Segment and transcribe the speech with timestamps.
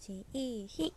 [0.00, 0.92] 日いい日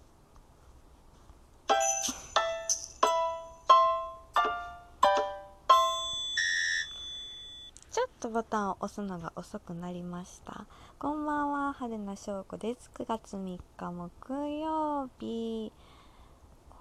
[7.92, 10.66] ちょっとボタンを押すのが遅くなりました
[11.00, 15.72] こんばんは春名翔子です9月3日木曜日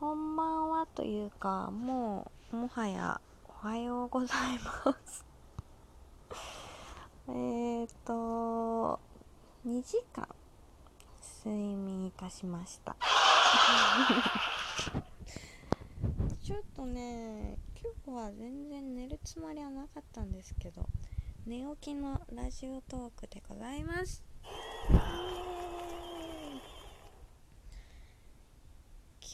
[0.01, 5.25] こんばんはというかもうもはやおはようございます
[7.29, 9.01] えっと
[9.67, 10.29] 2時間
[11.45, 12.97] 睡眠いたしました。
[16.43, 17.59] ちょっとね
[18.07, 20.87] 今日は全然寝るつもりはなかったんですけど
[21.47, 24.25] 寝起きのラジオトークでございます。
[24.91, 24.99] 今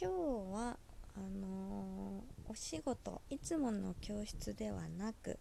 [0.00, 0.04] 日
[0.52, 0.78] は
[1.14, 5.38] あのー、お仕事いつもの教室ではなく、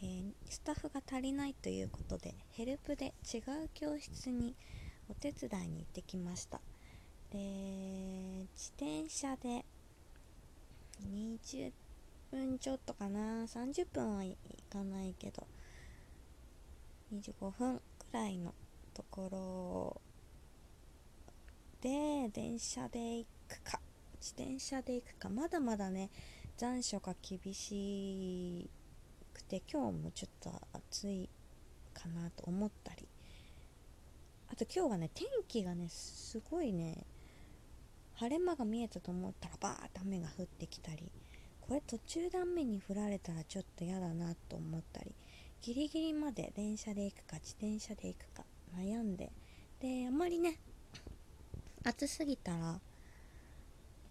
[0.00, 4.54] えー、スタッフが足りないということでヘルプで違う教室に
[5.12, 6.58] お手伝いに行ってきました。
[7.30, 7.38] で
[8.54, 9.62] 自転車で
[11.06, 11.70] 20
[12.30, 13.44] 分ちょっとかな。
[13.44, 14.38] 30分はい
[14.70, 15.46] かないけど
[17.14, 18.54] 25分くらいの
[18.94, 20.00] ところ
[21.82, 23.80] で電車で行くか。
[24.18, 25.28] 自転車で行くか。
[25.28, 26.08] まだまだね
[26.56, 28.70] 残暑が厳し
[29.34, 31.28] くて今日もちょっと暑い
[31.92, 33.01] かなと思ったり
[34.64, 37.04] と今日はね天気がねすごいね
[38.14, 41.10] 晴れ間が見えたと思ったらバーッと雨が降ってきたり
[41.60, 45.12] これ途中で雨に降られたらちょっと嫌だなと思ったり
[45.62, 48.44] ギリギリまで電車で行くか自転車で行くか
[48.76, 49.32] 悩んで
[49.80, 50.58] であまりね
[51.84, 52.78] 暑すぎたら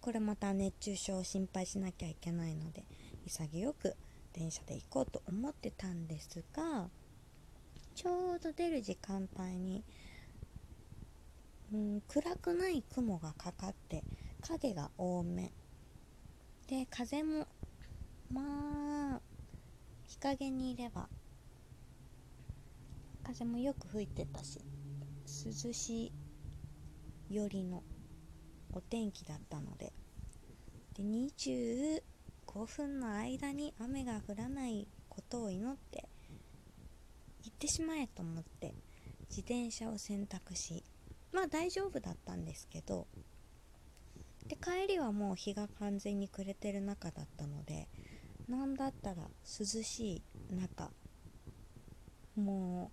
[0.02, 2.84] これまた熱中症を心配しなきゃいけないので
[3.26, 3.96] 潔く
[4.34, 6.90] 電車で行こうと思ってたんですが
[7.96, 9.84] ちょうど出る時間帯に
[11.74, 14.04] うん暗くない雲がかかって
[14.42, 15.52] 影が多め。
[16.68, 17.48] で風も
[18.32, 19.22] まあ
[20.04, 21.10] 日陰にいれば
[23.24, 24.62] 風もよく吹いてたし
[25.26, 26.14] 涼しい
[27.30, 27.84] 寄りの
[28.74, 29.94] お天気だったので。
[30.94, 32.02] で25
[32.66, 36.10] 分の間に雨が降らないことを祈って
[37.44, 38.74] 行ってしまえと思って
[39.30, 40.84] 自転車を選択し
[41.32, 43.08] まあ大丈夫だったんですけど
[44.48, 47.88] で帰りはもう日が完全に暮れてる中だったので
[48.50, 50.92] 何だったら涼しい中
[52.36, 52.92] も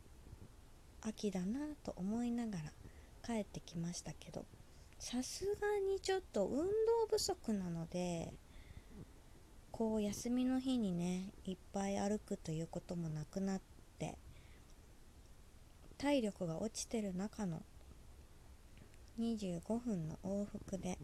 [1.03, 2.73] う秋だなと思いながら
[3.25, 4.45] 帰ってきましたけど
[4.99, 6.65] さすがにちょっと運動
[7.11, 8.33] 不足なので
[9.71, 13.61] こう休みの日にねいっぱい歩くということもなくなっ
[13.99, 14.19] て
[15.99, 17.63] 体力が落ちてる中の
[19.19, 20.99] 25分の往復で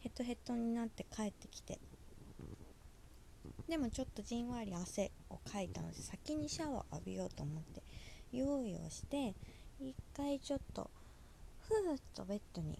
[0.00, 1.78] ヘトヘトになって帰ってきて。
[3.68, 7.82] でもちょっとじんわり汗をかいたので先にシャワー浴びようと思って
[8.32, 9.34] 用意をして
[9.80, 10.90] 一回ちょっと
[11.68, 12.78] ふーっとベッドに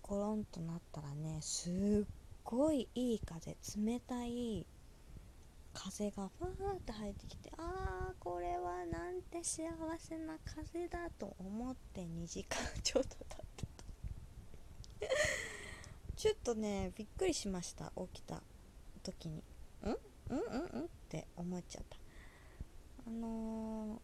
[0.00, 2.08] コロンとなったらねすっ
[2.42, 4.66] ごいいい風冷たい
[5.74, 9.64] 風がふーっと入ってきてあーこれはなんて幸
[9.98, 11.10] せな風だ。
[11.18, 13.66] と思って2時間ちょっと経って
[15.00, 15.06] た
[16.16, 17.92] ちょっとねびっくりしました。
[18.12, 18.42] 起きた
[19.02, 19.36] 時に。
[19.38, 19.42] ん
[19.86, 19.96] うん？
[20.30, 20.36] うん？
[20.36, 20.84] うん？
[20.84, 21.96] って思っちゃった。
[23.06, 23.98] あのー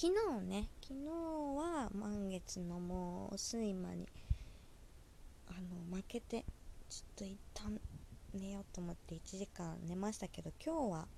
[0.00, 4.06] 昨日ね昨日は満月のもう睡魔に
[5.48, 6.44] あの負けて
[6.88, 7.80] ちょっと一旦
[8.32, 11.08] 寝ようと思って1時間寝ましたけど今日は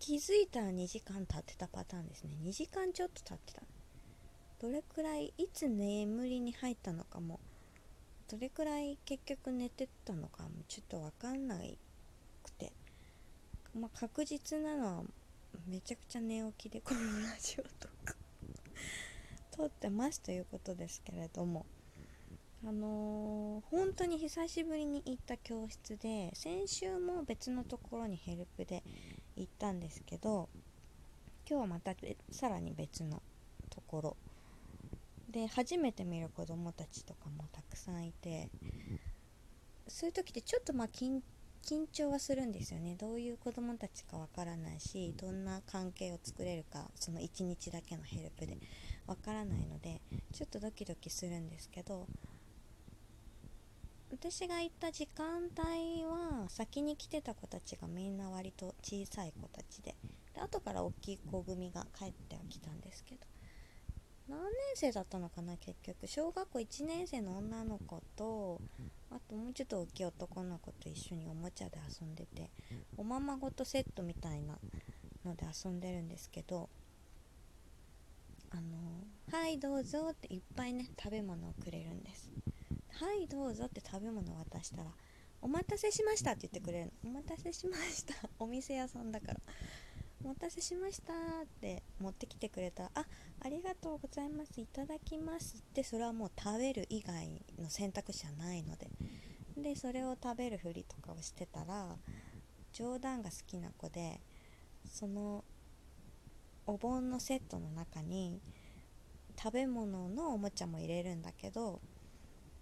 [0.00, 2.30] 気づいたら2時間経ってたパターンですね。
[2.42, 3.62] 2時間ちょっと経ってた。
[4.58, 7.38] どれくらいいつ眠りに入ったのかも。
[8.30, 11.76] どれくらい結局寝てたのかもちょっと分かんない
[12.42, 12.72] くて。
[13.78, 15.02] まあ確実なのは
[15.68, 18.14] めちゃくちゃ寝起きでこのラジオとか。
[19.50, 21.66] 撮ってますということですけれども。
[22.62, 28.82] あのー、本当に久しぶりに行った教室で先週も別のところにヘルプで
[29.40, 30.48] 行ったんですけど
[31.48, 31.94] 今日はまた
[32.30, 33.22] さらに別の
[33.70, 34.16] ところ。
[35.30, 38.50] で初めて見る子どもたちとかもたくさんいて
[39.86, 41.20] そういう時ってちょっとまあ緊
[41.62, 42.96] 緊張はするんですよね。
[42.96, 48.58] どういう子供たちかわからないしどんな関係を作れるかその1日だけのヘルプで
[49.06, 50.00] わからないので
[50.32, 52.06] ちょっとドキドキするんですけど
[54.10, 59.94] 私が行った時間帯は先に来てた子たちがみんな割と小さい子たちで
[60.34, 63.20] で後から大きい子組が帰ってはきたんですけど
[64.28, 66.06] 何年生だったのかな結局。
[66.06, 68.60] 小学校1年生の女の子と
[69.10, 72.50] あともうちょっと大きい男の子と一緒におもちゃで遊んでて
[72.96, 74.56] おままごとセットみたいな
[75.24, 76.68] ので遊んでるんですけど
[78.50, 78.62] あの
[79.36, 82.30] 「はいどうぞ」っていっぱいね食べ物をくれるんです
[82.92, 84.94] 「はいどうぞ」って食べ物渡したら
[85.42, 89.40] 「お待たせしました」って言ってくれるの「お待たせしました」 お店屋さんだから
[90.24, 93.06] 「お待たせしました」って持ってきてくれたら「あ
[93.40, 94.60] ありがとうございます。
[94.60, 98.90] いただきます」ってそれはもう食べる以外の選択肢はないので。
[99.56, 101.98] でそれを食べるふりとかをしてたら
[102.72, 104.20] 冗談が好きな子で
[104.86, 105.44] その
[106.66, 108.40] お盆のセットの中に
[109.36, 111.80] 食べ物のおもちゃも入れるんだけど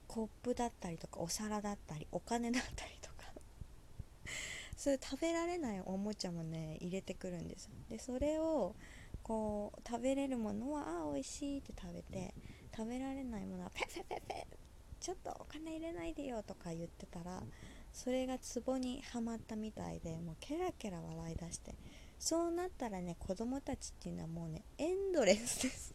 [0.09, 3.33] コップだったりとかお皿だったりお金だったりとか。
[4.77, 8.77] そういう食べられないおもちゃもね入れてくるんですでそれを
[9.25, 12.33] こう食べれるものはあ美味しいって食べて
[12.75, 14.47] 食べられないものはペペペペ
[15.01, 17.43] ちょっとお金入れないでよとか言ってたら
[17.93, 21.75] それがツボにはまったみたいでもうケラケラ笑い出して。
[22.19, 25.95] そうなったらね子供たちっていうのはもうねエンドレスです。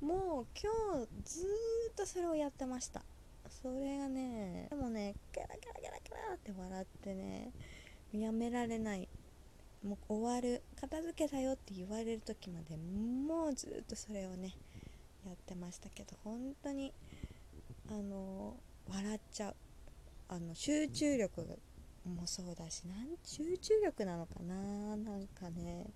[0.00, 1.46] もう今日ず
[1.90, 3.02] っとそれをやってました。
[3.62, 7.52] それがねでもねケラケラケラケラって笑ってね
[8.12, 9.08] やめられない。
[9.84, 10.62] もう終わる。
[10.80, 14.54] 片付けだよって言われる時までもうずっとそれをね
[15.26, 16.92] やってましたけど本当に
[17.90, 18.56] あの
[18.88, 19.54] 笑っちゃう。
[20.28, 21.58] あの集中力
[22.06, 24.54] もそうだしなん集中力なのかな
[24.96, 25.86] なんかね。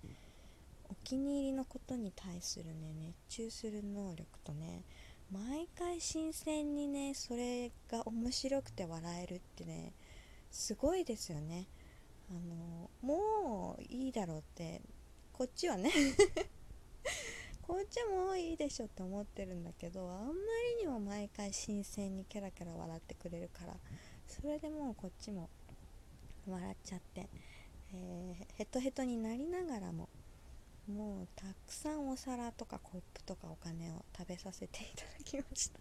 [0.89, 4.83] お気に入りのことに対するね熱中する能力とね
[5.31, 9.93] 毎回新鮮にねそれが面白くて笑えるってね
[10.51, 11.67] すごいですよね。
[12.29, 14.81] あのもういいだろうって
[15.31, 15.91] こっちはね
[17.61, 20.33] こっちはもういいでしょって思ってるんだけどあんま
[20.79, 23.75] りにも毎回新鮮にキャラキャラ笑ってくれるから
[24.27, 25.49] それでもうこっちも
[26.47, 27.29] 笑っちゃって、
[27.93, 30.09] えー、ヘトヘトになりながらも
[30.87, 35.79] もうたくさんお皿とかコップとかお金を食べさせていただきました。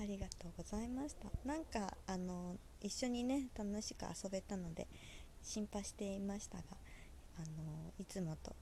[0.00, 1.28] ありがとうございました。
[1.48, 4.86] なんかあの一緒にね楽しく遊べたので
[5.42, 6.64] 心配していましたが
[7.38, 8.54] あのいつもと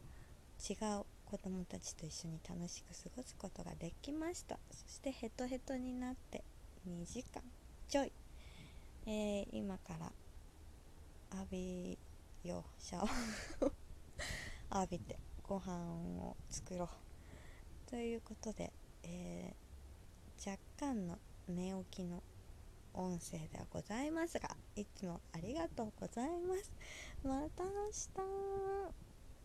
[0.71, 4.59] 違う子供たちと一緒に楽しく過ごすことができました。
[4.71, 6.45] そしてヘトヘトになって
[6.87, 7.43] 2時間
[7.89, 8.13] ちょい、
[9.07, 10.13] えー、今から
[11.33, 11.99] 浴び
[12.45, 12.83] よう。
[12.83, 13.86] シャワー
[14.81, 15.73] 浴びてご飯
[16.21, 16.89] を作ろう。
[17.91, 21.19] ということで、えー、若干の
[21.49, 22.23] 寝起きの
[22.95, 26.73] 音声ではございますがいつもありがとうございます。
[27.23, 27.71] また明
[28.91, 29.06] 日。